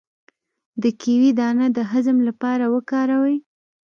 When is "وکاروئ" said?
2.75-3.37